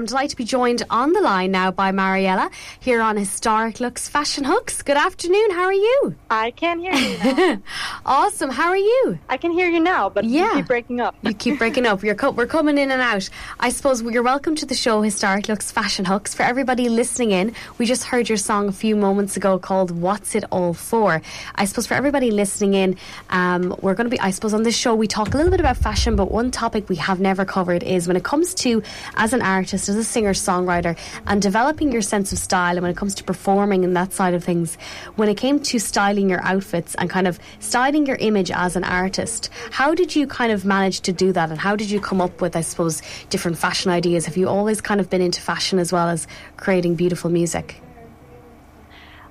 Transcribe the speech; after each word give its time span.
I'm 0.00 0.06
delighted 0.06 0.30
to 0.30 0.36
be 0.36 0.44
joined 0.44 0.82
on 0.88 1.12
the 1.12 1.20
line 1.20 1.50
now 1.50 1.70
by 1.70 1.92
Mariella 1.92 2.50
here 2.80 3.02
on 3.02 3.18
Historic 3.18 3.80
Looks 3.80 4.08
Fashion 4.08 4.44
Hooks. 4.44 4.80
Good 4.80 4.96
afternoon. 4.96 5.50
How 5.50 5.64
are 5.64 5.74
you? 5.74 6.14
I 6.30 6.52
can 6.52 6.78
hear 6.80 6.94
you 6.94 7.62
awesome. 8.06 8.48
How 8.48 8.70
are 8.70 8.78
you? 8.78 9.18
I 9.28 9.36
can 9.36 9.50
hear 9.50 9.68
you 9.68 9.78
now, 9.78 10.08
but 10.08 10.24
yeah. 10.24 10.52
you 10.52 10.54
keep 10.54 10.68
breaking 10.68 11.00
up. 11.00 11.16
you 11.20 11.34
keep 11.34 11.58
breaking 11.58 11.84
up. 11.84 12.02
You're 12.02 12.14
co- 12.14 12.30
we're 12.30 12.46
coming 12.46 12.78
in 12.78 12.90
and 12.90 13.02
out. 13.02 13.28
I 13.58 13.68
suppose 13.68 14.00
you're 14.00 14.22
welcome 14.22 14.56
to 14.56 14.64
the 14.64 14.74
show 14.74 15.02
Historic 15.02 15.48
Looks 15.48 15.70
Fashion 15.70 16.06
Hooks. 16.06 16.32
For 16.32 16.44
everybody 16.44 16.88
listening 16.88 17.32
in, 17.32 17.54
we 17.76 17.84
just 17.84 18.04
heard 18.04 18.26
your 18.26 18.38
song 18.38 18.68
a 18.68 18.72
few 18.72 18.96
moments 18.96 19.36
ago 19.36 19.58
called 19.58 19.90
What's 19.90 20.34
It 20.34 20.44
All 20.50 20.72
For? 20.72 21.20
I 21.56 21.66
suppose 21.66 21.86
for 21.86 21.92
everybody 21.92 22.30
listening 22.30 22.72
in, 22.72 22.96
um, 23.28 23.76
we're 23.82 23.94
going 23.94 24.06
to 24.06 24.10
be, 24.10 24.18
I 24.20 24.30
suppose 24.30 24.54
on 24.54 24.62
this 24.62 24.78
show 24.78 24.94
we 24.94 25.08
talk 25.08 25.34
a 25.34 25.36
little 25.36 25.50
bit 25.50 25.60
about 25.60 25.76
fashion, 25.76 26.16
but 26.16 26.30
one 26.30 26.50
topic 26.50 26.88
we 26.88 26.96
have 26.96 27.20
never 27.20 27.44
covered 27.44 27.82
is 27.82 28.08
when 28.08 28.16
it 28.16 28.24
comes 28.24 28.54
to, 28.54 28.82
as 29.16 29.34
an 29.34 29.42
artist, 29.42 29.89
as 29.90 29.96
a 29.96 30.04
singer 30.04 30.32
songwriter 30.32 30.96
and 31.26 31.42
developing 31.42 31.92
your 31.92 32.00
sense 32.00 32.32
of 32.32 32.38
style 32.38 32.76
and 32.76 32.82
when 32.82 32.90
it 32.90 32.96
comes 32.96 33.14
to 33.16 33.24
performing 33.24 33.84
and 33.84 33.96
that 33.96 34.12
side 34.12 34.32
of 34.32 34.42
things 34.42 34.76
when 35.16 35.28
it 35.28 35.36
came 35.36 35.60
to 35.60 35.78
styling 35.78 36.30
your 36.30 36.42
outfits 36.42 36.94
and 36.94 37.10
kind 37.10 37.26
of 37.26 37.38
styling 37.58 38.06
your 38.06 38.16
image 38.16 38.50
as 38.50 38.76
an 38.76 38.84
artist 38.84 39.50
how 39.70 39.94
did 39.94 40.16
you 40.16 40.26
kind 40.26 40.52
of 40.52 40.64
manage 40.64 41.00
to 41.00 41.12
do 41.12 41.32
that 41.32 41.50
and 41.50 41.58
how 41.58 41.76
did 41.76 41.90
you 41.90 42.00
come 42.00 42.20
up 42.20 42.40
with 42.40 42.56
I 42.56 42.62
suppose 42.62 43.02
different 43.28 43.58
fashion 43.58 43.90
ideas 43.90 44.24
have 44.26 44.36
you 44.36 44.48
always 44.48 44.80
kind 44.80 45.00
of 45.00 45.10
been 45.10 45.20
into 45.20 45.40
fashion 45.42 45.78
as 45.78 45.92
well 45.92 46.08
as 46.08 46.26
creating 46.56 46.94
beautiful 46.94 47.30
music 47.30 47.82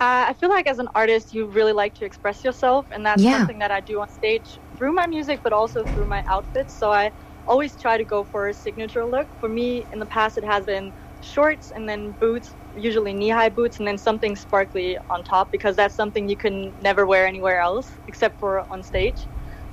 uh, 0.00 0.24
I 0.28 0.32
feel 0.32 0.48
like 0.48 0.66
as 0.66 0.78
an 0.78 0.88
artist, 0.94 1.34
you 1.34 1.44
really 1.44 1.74
like 1.74 1.92
to 1.96 2.06
express 2.06 2.42
yourself, 2.42 2.86
and 2.90 3.04
that's 3.04 3.20
yeah. 3.20 3.36
something 3.36 3.58
that 3.58 3.70
I 3.70 3.80
do 3.80 4.00
on 4.00 4.08
stage 4.08 4.46
through 4.76 4.92
my 4.92 5.06
music, 5.06 5.40
but 5.42 5.52
also 5.52 5.84
through 5.84 6.06
my 6.06 6.24
outfits. 6.24 6.72
So 6.72 6.90
I 6.90 7.12
always 7.46 7.76
try 7.76 7.96
to 7.98 8.04
go 8.04 8.24
for 8.24 8.48
a 8.48 8.54
signature 8.54 9.06
look. 9.06 9.28
For 9.38 9.48
me, 9.48 9.86
in 9.92 9.98
the 9.98 10.06
past, 10.06 10.38
it 10.38 10.44
has 10.44 10.64
been 10.66 10.92
shorts 11.20 11.70
and 11.74 11.88
then 11.88 12.12
boots, 12.12 12.56
usually 12.74 13.12
knee-high 13.12 13.50
boots, 13.50 13.78
and 13.78 13.86
then 13.88 13.98
something 13.98 14.36
sparkly 14.36 14.98
on 15.10 15.24
top 15.24 15.50
because 15.52 15.76
that's 15.76 15.94
something 15.94 16.28
you 16.28 16.36
can 16.36 16.74
never 16.80 17.06
wear 17.06 17.26
anywhere 17.26 17.60
else 17.60 17.88
except 18.06 18.38
for 18.38 18.64
on 18.70 18.82
stage. 18.82 19.28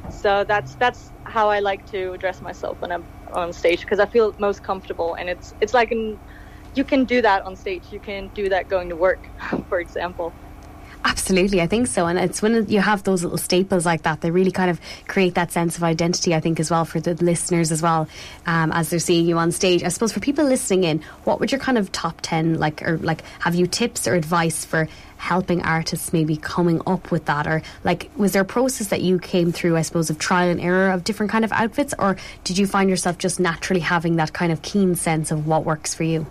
So 0.09 0.45
that's 0.47 0.75
that's 0.75 1.11
how 1.25 1.49
I 1.49 1.59
like 1.59 1.85
to 1.87 2.17
dress 2.17 2.41
myself 2.41 2.77
when 2.81 2.91
I'm 2.91 3.05
on 3.33 3.53
stage 3.53 3.81
because 3.81 3.99
I 3.99 4.05
feel 4.05 4.33
most 4.39 4.63
comfortable, 4.63 5.15
and 5.15 5.29
it's 5.29 5.53
it's 5.61 5.73
like 5.73 5.91
an, 5.91 6.19
you 6.75 6.85
can 6.85 7.05
do 7.05 7.21
that 7.21 7.45
on 7.45 7.55
stage. 7.55 7.91
You 7.91 7.99
can 7.99 8.29
do 8.33 8.49
that 8.49 8.69
going 8.69 8.89
to 8.89 8.95
work, 8.95 9.29
for 9.69 9.79
example. 9.79 10.35
Absolutely, 11.07 11.61
I 11.61 11.67
think 11.67 11.87
so. 11.87 12.05
And 12.05 12.19
it's 12.19 12.41
when 12.41 12.67
you 12.67 12.81
have 12.81 13.03
those 13.03 13.23
little 13.23 13.37
staples 13.37 13.85
like 13.85 14.01
that, 14.01 14.19
they 14.19 14.29
really 14.29 14.51
kind 14.51 14.69
of 14.69 14.81
create 15.07 15.35
that 15.35 15.53
sense 15.53 15.77
of 15.77 15.83
identity, 15.83 16.35
I 16.35 16.41
think, 16.41 16.59
as 16.59 16.69
well 16.69 16.83
for 16.83 16.99
the 16.99 17.13
listeners 17.13 17.71
as 17.71 17.81
well, 17.81 18.09
um, 18.45 18.73
as 18.73 18.89
they're 18.89 18.99
seeing 18.99 19.25
you 19.25 19.37
on 19.37 19.53
stage. 19.53 19.83
I 19.83 19.87
suppose 19.87 20.11
for 20.11 20.19
people 20.19 20.43
listening 20.43 20.83
in, 20.83 21.01
what 21.23 21.39
would 21.39 21.49
your 21.49 21.61
kind 21.61 21.77
of 21.77 21.93
top 21.93 22.19
10 22.23 22.59
like, 22.59 22.81
or 22.81 22.97
like, 22.97 23.23
have 23.39 23.55
you 23.55 23.67
tips 23.67 24.05
or 24.05 24.15
advice 24.15 24.65
for 24.65 24.89
helping 25.15 25.61
artists 25.61 26.11
maybe 26.11 26.35
coming 26.35 26.81
up 26.85 27.09
with 27.09 27.23
that? 27.23 27.47
Or 27.47 27.61
like, 27.85 28.11
was 28.17 28.33
there 28.33 28.41
a 28.41 28.45
process 28.45 28.87
that 28.87 29.01
you 29.01 29.17
came 29.17 29.53
through, 29.53 29.77
I 29.77 29.83
suppose, 29.83 30.09
of 30.09 30.19
trial 30.19 30.49
and 30.49 30.59
error 30.59 30.91
of 30.91 31.05
different 31.05 31.31
kind 31.31 31.45
of 31.45 31.53
outfits? 31.53 31.93
Or 31.97 32.17
did 32.43 32.57
you 32.57 32.67
find 32.67 32.89
yourself 32.89 33.17
just 33.17 33.39
naturally 33.39 33.79
having 33.79 34.17
that 34.17 34.33
kind 34.33 34.51
of 34.51 34.61
keen 34.61 34.93
sense 34.95 35.31
of 35.31 35.47
what 35.47 35.63
works 35.63 35.93
for 35.93 36.03
you? 36.03 36.25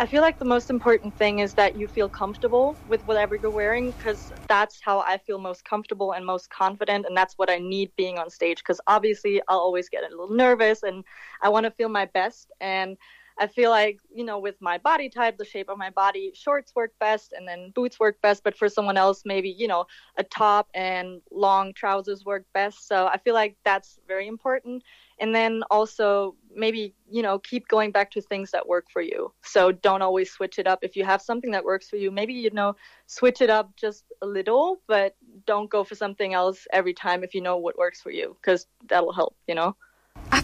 I 0.00 0.06
feel 0.06 0.22
like 0.22 0.38
the 0.38 0.44
most 0.44 0.70
important 0.70 1.16
thing 1.16 1.40
is 1.40 1.54
that 1.54 1.74
you 1.76 1.88
feel 1.88 2.08
comfortable 2.08 2.78
with 2.86 3.02
whatever 3.04 3.36
you're 3.42 3.50
wearing 3.50 3.90
because 3.90 4.30
that's 4.48 4.80
how 4.80 5.00
I 5.00 5.18
feel 5.18 5.40
most 5.40 5.64
comfortable 5.64 6.12
and 6.12 6.24
most 6.24 6.50
confident. 6.50 7.04
And 7.04 7.16
that's 7.16 7.34
what 7.36 7.50
I 7.50 7.58
need 7.58 7.90
being 7.96 8.16
on 8.16 8.30
stage 8.30 8.58
because 8.58 8.80
obviously 8.86 9.42
I'll 9.48 9.58
always 9.58 9.88
get 9.88 10.04
a 10.04 10.08
little 10.08 10.30
nervous 10.30 10.84
and 10.84 11.04
I 11.42 11.48
want 11.48 11.64
to 11.64 11.72
feel 11.72 11.88
my 11.88 12.04
best. 12.06 12.52
And 12.60 12.96
I 13.38 13.46
feel 13.46 13.70
like, 13.70 13.98
you 14.12 14.24
know, 14.24 14.38
with 14.38 14.56
my 14.60 14.78
body 14.78 15.08
type, 15.08 15.38
the 15.38 15.44
shape 15.44 15.68
of 15.68 15.78
my 15.78 15.90
body, 15.90 16.32
shorts 16.34 16.74
work 16.74 16.92
best 17.00 17.32
and 17.32 17.46
then 17.46 17.72
boots 17.74 18.00
work 18.00 18.20
best. 18.22 18.42
But 18.44 18.56
for 18.56 18.68
someone 18.68 18.96
else, 18.96 19.22
maybe, 19.24 19.50
you 19.50 19.68
know, 19.68 19.86
a 20.16 20.24
top 20.24 20.68
and 20.74 21.20
long 21.30 21.72
trousers 21.74 22.24
work 22.24 22.44
best. 22.54 22.86
So 22.88 23.06
I 23.06 23.18
feel 23.18 23.34
like 23.34 23.56
that's 23.64 23.98
very 24.06 24.26
important 24.26 24.82
and 25.20 25.34
then 25.34 25.62
also 25.70 26.34
maybe 26.54 26.94
you 27.10 27.22
know 27.22 27.38
keep 27.38 27.68
going 27.68 27.90
back 27.90 28.10
to 28.10 28.20
things 28.20 28.50
that 28.50 28.66
work 28.66 28.86
for 28.92 29.02
you 29.02 29.32
so 29.42 29.72
don't 29.72 30.02
always 30.02 30.30
switch 30.30 30.58
it 30.58 30.66
up 30.66 30.78
if 30.82 30.96
you 30.96 31.04
have 31.04 31.20
something 31.20 31.50
that 31.50 31.64
works 31.64 31.88
for 31.88 31.96
you 31.96 32.10
maybe 32.10 32.32
you 32.32 32.50
know 32.50 32.74
switch 33.06 33.40
it 33.40 33.50
up 33.50 33.74
just 33.76 34.04
a 34.22 34.26
little 34.26 34.80
but 34.86 35.14
don't 35.46 35.70
go 35.70 35.84
for 35.84 35.94
something 35.94 36.34
else 36.34 36.66
every 36.72 36.94
time 36.94 37.24
if 37.24 37.34
you 37.34 37.40
know 37.40 37.56
what 37.56 37.78
works 37.78 38.00
for 38.00 38.10
you 38.10 38.36
because 38.40 38.66
that'll 38.88 39.12
help 39.12 39.36
you 39.46 39.54
know 39.54 39.76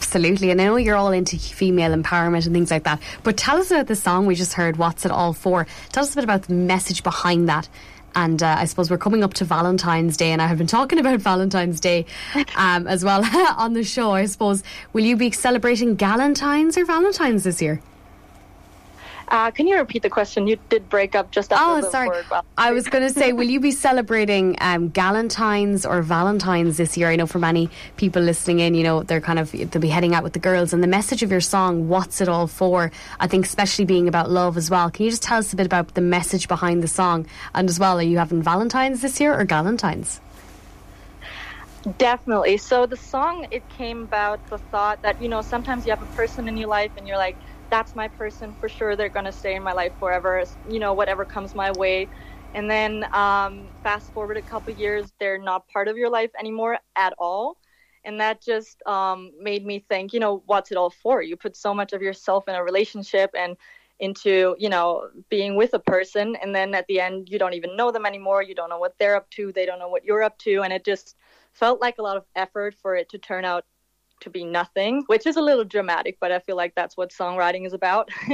Absolutely, 0.05 0.51
and 0.51 0.61
I 0.61 0.67
know 0.67 0.77
you're 0.77 0.97
all 0.97 1.13
into 1.13 1.39
female 1.39 1.91
empowerment 1.93 2.45
and 2.45 2.55
things 2.55 2.71
like 2.71 2.85
that. 2.85 3.01
But 3.23 3.39
tell 3.39 3.57
us 3.57 3.71
about 3.71 3.87
the 3.87 3.97
song 3.97 4.27
we 4.27 4.35
just 4.35 4.53
heard. 4.53 4.77
What's 4.77 5.07
it 5.07 5.11
all 5.11 5.33
for? 5.33 5.67
Tell 5.93 6.05
us 6.05 6.13
a 6.13 6.17
bit 6.17 6.25
about 6.25 6.43
the 6.43 6.53
message 6.53 7.03
behind 7.03 7.49
that 7.49 7.69
and 8.15 8.43
uh, 8.43 8.57
I 8.59 8.67
suppose 8.67 8.91
we're 8.91 8.99
coming 8.99 9.25
up 9.25 9.35
to 9.35 9.45
Valentine's 9.45 10.17
Day, 10.17 10.31
and 10.31 10.41
I 10.41 10.47
have 10.47 10.59
been 10.59 10.69
talking 10.69 10.99
about 11.01 11.19
Valentine's 11.21 11.81
Day 11.81 12.07
um, 12.55 12.87
as 12.87 13.05
well 13.05 13.25
on 13.57 13.73
the 13.73 13.83
show. 13.83 14.13
I 14.13 14.27
suppose 14.27 14.63
will 14.93 15.05
you 15.05 15.17
be 15.17 15.33
celebrating 15.33 15.97
Galentine's 15.97 16.77
or 16.79 16.85
Valentine's 16.85 17.43
this 17.43 17.61
year? 17.61 17.81
Uh, 19.35 19.51
can 19.51 19.67
you 19.67 19.77
repeat 19.77 20.05
the 20.05 20.09
question? 20.09 20.47
You 20.47 20.57
did 20.69 20.89
break 20.89 21.17
up 21.17 21.33
just 21.33 21.53
after 21.53 21.65
oh, 21.65 21.81
the 21.81 21.91
sorry. 21.91 22.23
Well. 22.31 22.45
I 22.57 22.71
was 22.71 22.87
going 22.87 23.03
to 23.03 23.13
say, 23.13 23.33
will 23.33 23.49
you 23.49 23.59
be 23.59 23.73
celebrating 23.73 24.57
um, 24.61 24.91
Galentine's 24.91 25.85
or 25.85 26.03
Valentine's 26.03 26.77
this 26.77 26.97
year? 26.97 27.09
I 27.09 27.17
know 27.17 27.27
for 27.27 27.41
many 27.41 27.69
people 27.97 28.23
listening 28.23 28.61
in, 28.61 28.77
you 28.77 28.85
know, 28.85 29.03
they're 29.03 29.21
kind 29.21 29.41
of 29.41 29.51
they'll 29.51 29.83
be 29.83 29.89
heading 29.89 30.15
out 30.15 30.23
with 30.23 30.35
the 30.35 30.39
girls, 30.39 30.73
and 30.73 30.85
the 30.85 30.87
message 30.87 31.25
of 31.25 31.33
your 31.33 31.41
song, 31.41 31.89
"What's 31.89 32.21
It 32.21 32.29
All 32.29 32.47
For?" 32.47 32.93
I 33.19 33.27
think, 33.27 33.45
especially 33.45 33.87
being 33.87 34.07
about 34.07 34.31
love 34.31 34.57
as 34.57 34.71
well. 34.71 34.89
Can 34.89 35.05
you 35.05 35.11
just 35.11 35.25
tell 35.25 35.39
us 35.39 35.53
a 35.53 35.57
bit 35.57 35.67
about 35.67 35.95
the 35.95 36.01
message 36.01 36.47
behind 36.47 36.85
the 36.85 36.89
song, 36.89 37.27
and 37.57 37.69
as 37.69 37.81
well, 37.81 37.99
are 37.99 38.03
you 38.03 38.19
having 38.19 38.41
Valentine's 38.41 39.01
this 39.01 39.19
year 39.19 39.35
or 39.35 39.45
Galentine's? 39.45 40.21
Definitely. 41.99 42.59
So 42.59 42.87
the 42.87 42.97
song 42.97 43.49
it 43.51 43.69
came 43.71 44.05
about 44.05 44.49
the 44.49 44.59
thought 44.59 45.03
that 45.03 45.21
you 45.21 45.29
know 45.29 45.43
sometimes 45.43 45.87
you 45.87 45.91
have 45.91 46.03
a 46.03 46.15
person 46.15 46.47
in 46.47 46.57
your 46.57 46.69
life 46.69 46.93
and 46.97 47.09
you're 47.09 47.19
like 47.19 47.37
that's 47.71 47.95
my 47.95 48.09
person 48.09 48.55
for 48.59 48.69
sure. 48.69 48.97
They're 48.97 49.09
going 49.09 49.25
to 49.27 49.33
stay 49.33 49.55
in 49.55 49.63
my 49.63 49.73
life 49.73 49.93
forever, 49.99 50.43
you 50.65 50.79
know, 50.79 50.95
whatever 50.95 51.25
comes 51.25 51.55
my 51.55 51.73
way. 51.73 52.11
And 52.53 52.71
then 52.71 53.05
um, 53.13 53.71
fast 53.83 54.13
forward 54.13 54.37
a 54.37 54.43
couple 54.43 54.73
years, 54.73 55.13
they're 55.19 55.39
not 55.39 55.69
part 55.69 55.89
of 55.89 55.97
your 55.97 56.11
life 56.11 56.31
anymore 56.39 56.79
at 56.97 57.15
all. 57.19 57.59
And 58.05 58.21
that 58.21 58.43
just 58.43 58.83
um, 58.87 59.33
made 59.41 59.65
me 59.65 59.85
think, 59.89 60.13
you 60.13 60.21
know, 60.21 60.43
what's 60.47 60.71
it 60.71 60.77
all 60.77 60.91
for? 60.91 61.23
You 61.23 61.37
put 61.37 61.57
so 61.57 61.75
much 61.75 61.93
of 61.93 62.03
yourself 62.03 62.47
in 62.49 62.55
a 62.55 62.63
relationship 62.63 63.31
and 63.37 63.57
into, 63.99 64.55
you 64.59 64.69
know, 64.69 65.09
being 65.31 65.57
with 65.57 65.73
a 65.75 65.79
person. 65.79 66.37
And 66.37 66.55
then 66.55 66.75
at 66.75 66.87
the 66.87 67.01
end, 67.01 67.29
you 67.31 67.39
don't 67.39 67.55
even 67.55 67.77
know 67.77 67.91
them 67.91 68.07
anymore. 68.07 68.43
You 68.43 68.55
don't 68.55 68.69
know 68.69 68.79
what 68.79 68.95
they're 68.99 69.17
up 69.17 69.31
to. 69.31 69.53
They 69.53 69.67
don't 69.67 69.79
know 69.79 69.89
what 69.89 70.05
you're 70.05 70.23
up 70.23 70.37
to. 70.39 70.63
And 70.63 70.73
it 70.73 70.85
just 70.85 71.17
felt 71.53 71.81
like 71.81 71.97
a 71.99 72.03
lot 72.03 72.17
of 72.17 72.25
effort 72.37 72.75
for 72.83 72.95
it 72.95 73.09
to 73.11 73.19
turn 73.19 73.45
out 73.45 73.65
to 74.25 74.31
be 74.31 74.45
nothing, 74.45 75.05
which 75.07 75.27
is 75.27 75.37
a 75.37 75.41
little 75.41 75.65
dramatic, 75.65 76.19
but 76.21 76.33
I 76.33 76.41
feel 76.41 76.57
like 76.57 76.75
that's 76.75 76.97
what 76.97 77.11
songwriting 77.11 77.67
is 77.67 77.73
about. 77.73 78.11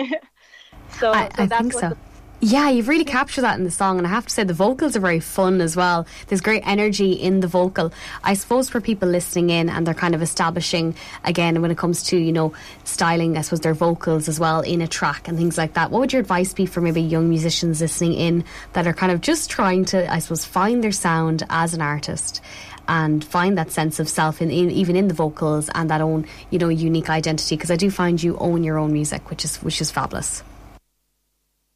so, 0.99 1.13
I, 1.13 1.27
so 1.27 1.31
I 1.37 1.47
think 1.47 1.73
so. 1.73 1.81
The, 1.81 1.97
yeah, 2.43 2.71
you've 2.71 2.89
really 2.89 3.05
captured 3.05 3.43
that 3.43 3.59
in 3.59 3.65
the 3.65 3.71
song, 3.71 3.99
and 3.99 4.07
I 4.07 4.11
have 4.11 4.25
to 4.25 4.33
say 4.33 4.45
the 4.45 4.55
vocals 4.55 4.97
are 4.97 5.01
very 5.01 5.21
fun 5.21 5.61
as 5.61 5.77
well. 5.77 6.07
There's 6.29 6.41
great 6.41 6.63
energy 6.65 7.13
in 7.13 7.41
the 7.41 7.47
vocal. 7.47 7.93
I 8.25 8.33
suppose 8.33 8.71
for 8.71 8.81
people 8.81 9.09
listening 9.09 9.51
in 9.51 9.69
and 9.69 9.87
they're 9.87 9.93
kind 9.93 10.15
of 10.15 10.23
establishing 10.23 10.95
again 11.25 11.61
when 11.61 11.71
it 11.71 11.77
comes 11.77 12.03
to 12.05 12.17
you 12.17 12.33
know 12.33 12.55
styling, 12.85 13.37
I 13.37 13.43
suppose 13.43 13.61
their 13.61 13.75
vocals 13.75 14.27
as 14.27 14.41
well 14.41 14.63
in 14.63 14.81
a 14.81 14.89
track 14.89 15.29
and 15.29 15.37
things 15.37 15.59
like 15.59 15.75
that. 15.75 15.91
What 15.91 16.01
would 16.01 16.13
your 16.15 16.21
advice 16.21 16.55
be 16.55 16.65
for 16.65 16.81
maybe 16.81 17.03
young 17.03 17.29
musicians 17.29 17.83
listening 17.83 18.15
in 18.15 18.45
that 18.73 18.87
are 18.87 18.95
kind 18.95 19.13
of 19.13 19.21
just 19.21 19.51
trying 19.51 19.85
to, 19.87 20.11
I 20.11 20.19
suppose, 20.19 20.47
find 20.47 20.83
their 20.83 20.93
sound 20.93 21.45
as 21.51 21.75
an 21.75 21.83
artist? 21.83 22.41
and 22.89 23.23
find 23.23 23.57
that 23.57 23.71
sense 23.71 24.01
of 24.01 24.09
self 24.09 24.43
in, 24.43 24.51
in, 24.51 24.69
even 24.69 24.97
in 24.97 25.07
the 25.07 25.15
vocals 25.15 25.71
and 25.77 25.91
that 25.91 26.01
own 26.01 26.27
you 26.49 26.59
know 26.59 26.69
unique 26.69 27.09
identity 27.09 27.55
because 27.55 27.71
I 27.71 27.77
do 27.77 27.89
find 27.89 28.21
you 28.21 28.37
own 28.39 28.65
your 28.65 28.79
own 28.79 28.93
music 28.93 29.31
which 29.31 29.45
is 29.45 29.59
which 29.59 29.81
is 29.81 29.93
fabulous. 29.93 30.43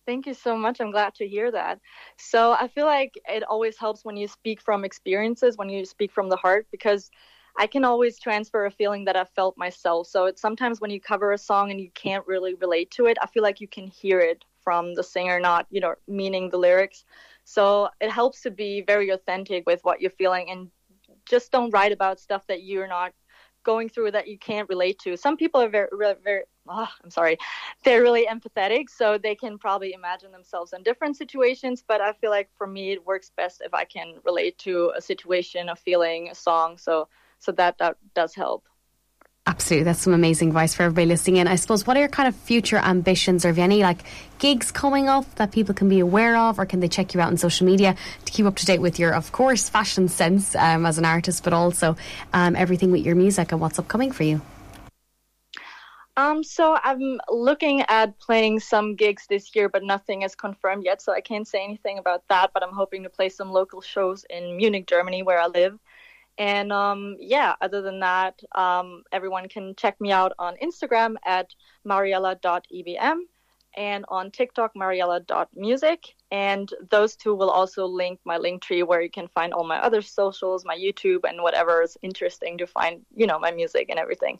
Thank 0.06 0.26
you 0.26 0.34
so 0.34 0.56
much. 0.56 0.80
I'm 0.80 0.90
glad 0.90 1.14
to 1.16 1.26
hear 1.26 1.50
that. 1.52 1.80
So 2.18 2.52
I 2.52 2.68
feel 2.68 2.84
like 2.84 3.14
it 3.26 3.42
always 3.42 3.78
helps 3.78 4.04
when 4.04 4.16
you 4.16 4.28
speak 4.28 4.60
from 4.60 4.84
experiences, 4.84 5.56
when 5.56 5.70
you 5.70 5.84
speak 5.86 6.12
from 6.12 6.28
the 6.28 6.36
heart, 6.36 6.66
because 6.70 7.10
I 7.58 7.66
can 7.66 7.84
always 7.84 8.18
transfer 8.18 8.66
a 8.66 8.70
feeling 8.70 9.04
that 9.06 9.16
I 9.16 9.24
felt 9.24 9.56
myself. 9.56 10.08
So 10.08 10.26
it's 10.26 10.42
sometimes 10.42 10.80
when 10.80 10.90
you 10.90 11.00
cover 11.00 11.32
a 11.32 11.38
song 11.38 11.70
and 11.70 11.80
you 11.80 11.90
can't 11.94 12.26
really 12.26 12.54
relate 12.54 12.90
to 12.92 13.06
it, 13.06 13.16
I 13.22 13.26
feel 13.26 13.42
like 13.42 13.60
you 13.60 13.68
can 13.68 13.86
hear 13.86 14.20
it 14.20 14.44
from 14.62 14.94
the 14.94 15.02
singer, 15.02 15.40
not, 15.40 15.66
you 15.70 15.80
know, 15.80 15.94
meaning 16.06 16.50
the 16.50 16.58
lyrics. 16.58 17.04
So 17.44 17.88
it 18.00 18.10
helps 18.10 18.42
to 18.42 18.50
be 18.50 18.82
very 18.82 19.10
authentic 19.10 19.64
with 19.66 19.80
what 19.84 20.00
you're 20.02 20.10
feeling 20.10 20.50
and 20.50 20.70
just 21.26 21.50
don't 21.52 21.70
write 21.70 21.92
about 21.92 22.20
stuff 22.20 22.46
that 22.48 22.62
you're 22.62 22.88
not 22.88 23.12
going 23.64 23.88
through 23.88 24.10
that 24.10 24.28
you 24.28 24.38
can't 24.38 24.68
relate 24.68 24.98
to. 25.00 25.16
Some 25.16 25.36
people 25.36 25.62
are 25.62 25.68
very, 25.68 25.88
very, 25.92 26.14
very 26.22 26.42
oh, 26.68 26.88
I'm 27.02 27.10
sorry, 27.10 27.38
they're 27.84 28.02
really 28.02 28.26
empathetic, 28.26 28.90
so 28.90 29.18
they 29.18 29.34
can 29.34 29.58
probably 29.58 29.92
imagine 29.92 30.32
themselves 30.32 30.72
in 30.72 30.82
different 30.82 31.16
situations. 31.16 31.82
But 31.86 32.00
I 32.00 32.12
feel 32.12 32.30
like 32.30 32.48
for 32.56 32.66
me, 32.66 32.92
it 32.92 33.06
works 33.06 33.30
best 33.36 33.62
if 33.64 33.74
I 33.74 33.84
can 33.84 34.14
relate 34.24 34.58
to 34.58 34.92
a 34.96 35.00
situation, 35.00 35.68
a 35.68 35.76
feeling, 35.76 36.28
a 36.30 36.34
song. 36.34 36.78
So, 36.78 37.08
so 37.38 37.52
that 37.52 37.78
that 37.78 37.96
does 38.14 38.34
help. 38.34 38.64
Absolutely, 39.46 39.84
that's 39.84 40.00
some 40.00 40.14
amazing 40.14 40.48
advice 40.48 40.74
for 40.74 40.84
everybody 40.84 41.04
listening 41.04 41.36
in. 41.36 41.46
I 41.46 41.56
suppose, 41.56 41.86
what 41.86 41.98
are 41.98 42.00
your 42.00 42.08
kind 42.08 42.26
of 42.26 42.34
future 42.34 42.78
ambitions, 42.78 43.44
or 43.44 43.48
have 43.48 43.58
any 43.58 43.82
like 43.82 43.98
gigs 44.38 44.72
coming 44.72 45.06
up 45.06 45.34
that 45.34 45.52
people 45.52 45.74
can 45.74 45.90
be 45.90 46.00
aware 46.00 46.34
of, 46.34 46.58
or 46.58 46.64
can 46.64 46.80
they 46.80 46.88
check 46.88 47.12
you 47.12 47.20
out 47.20 47.28
on 47.28 47.36
social 47.36 47.66
media 47.66 47.94
to 48.24 48.32
keep 48.32 48.46
up 48.46 48.56
to 48.56 48.64
date 48.64 48.80
with 48.80 48.98
your, 48.98 49.14
of 49.14 49.32
course, 49.32 49.68
fashion 49.68 50.08
sense 50.08 50.56
um, 50.56 50.86
as 50.86 50.96
an 50.96 51.04
artist, 51.04 51.44
but 51.44 51.52
also 51.52 51.94
um, 52.32 52.56
everything 52.56 52.90
with 52.90 53.04
your 53.04 53.16
music 53.16 53.52
and 53.52 53.60
what's 53.60 53.78
upcoming 53.78 54.12
for 54.12 54.22
you? 54.22 54.40
Um, 56.16 56.44
so 56.44 56.78
I'm 56.82 57.20
looking 57.28 57.82
at 57.82 58.18
playing 58.20 58.60
some 58.60 58.94
gigs 58.94 59.26
this 59.28 59.54
year, 59.54 59.68
but 59.68 59.82
nothing 59.82 60.22
is 60.22 60.36
confirmed 60.36 60.84
yet, 60.84 61.02
so 61.02 61.12
I 61.12 61.20
can't 61.20 61.46
say 61.46 61.64
anything 61.64 61.98
about 61.98 62.22
that. 62.28 62.52
But 62.54 62.62
I'm 62.62 62.74
hoping 62.74 63.02
to 63.02 63.10
play 63.10 63.28
some 63.28 63.50
local 63.50 63.80
shows 63.80 64.24
in 64.30 64.56
Munich, 64.56 64.86
Germany, 64.86 65.24
where 65.24 65.40
I 65.40 65.48
live. 65.48 65.78
And 66.38 66.72
um, 66.72 67.16
yeah, 67.18 67.54
other 67.60 67.82
than 67.82 68.00
that, 68.00 68.40
um, 68.54 69.02
everyone 69.12 69.48
can 69.48 69.74
check 69.76 70.00
me 70.00 70.12
out 70.12 70.32
on 70.38 70.56
Instagram 70.62 71.16
at 71.24 71.54
mariella.ebm 71.84 73.18
and 73.76 74.04
on 74.08 74.30
TikTok, 74.30 74.74
mariella.music. 74.76 76.14
And 76.30 76.70
those 76.90 77.16
two 77.16 77.34
will 77.34 77.50
also 77.50 77.86
link 77.86 78.20
my 78.24 78.38
link 78.38 78.62
tree 78.62 78.84
where 78.84 79.00
you 79.00 79.10
can 79.10 79.28
find 79.28 79.52
all 79.52 79.64
my 79.64 79.78
other 79.78 80.02
socials, 80.02 80.64
my 80.64 80.76
YouTube, 80.76 81.28
and 81.28 81.42
whatever 81.42 81.82
is 81.82 81.96
interesting 82.02 82.58
to 82.58 82.66
find, 82.66 83.04
you 83.14 83.26
know, 83.26 83.38
my 83.38 83.50
music 83.50 83.86
and 83.88 83.98
everything. 83.98 84.38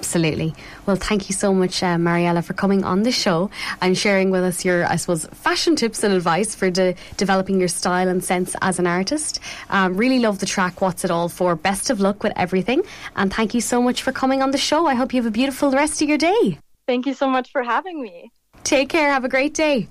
Absolutely. 0.00 0.54
Well, 0.86 0.94
thank 0.94 1.28
you 1.28 1.34
so 1.34 1.52
much, 1.52 1.82
uh, 1.82 1.98
Mariella, 1.98 2.42
for 2.42 2.54
coming 2.54 2.84
on 2.84 3.02
the 3.02 3.10
show 3.10 3.50
and 3.82 3.98
sharing 3.98 4.30
with 4.30 4.44
us 4.44 4.64
your, 4.64 4.86
I 4.86 4.94
suppose, 4.94 5.26
fashion 5.26 5.74
tips 5.74 6.04
and 6.04 6.14
advice 6.14 6.54
for 6.54 6.70
de- 6.70 6.94
developing 7.16 7.58
your 7.58 7.68
style 7.68 8.08
and 8.08 8.22
sense 8.22 8.54
as 8.62 8.78
an 8.78 8.86
artist. 8.86 9.40
Um, 9.70 9.96
really 9.96 10.20
love 10.20 10.38
the 10.38 10.46
track, 10.46 10.80
What's 10.80 11.04
It 11.04 11.10
All 11.10 11.28
For. 11.28 11.56
Best 11.56 11.90
of 11.90 11.98
luck 11.98 12.22
with 12.22 12.32
everything. 12.36 12.82
And 13.16 13.34
thank 13.34 13.54
you 13.54 13.60
so 13.60 13.82
much 13.82 14.04
for 14.04 14.12
coming 14.12 14.40
on 14.40 14.52
the 14.52 14.58
show. 14.58 14.86
I 14.86 14.94
hope 14.94 15.12
you 15.12 15.20
have 15.20 15.28
a 15.28 15.32
beautiful 15.32 15.72
rest 15.72 16.00
of 16.00 16.08
your 16.08 16.18
day. 16.18 16.60
Thank 16.86 17.06
you 17.06 17.14
so 17.14 17.28
much 17.28 17.50
for 17.50 17.64
having 17.64 18.00
me. 18.00 18.30
Take 18.62 18.90
care. 18.90 19.12
Have 19.12 19.24
a 19.24 19.28
great 19.28 19.52
day. 19.52 19.88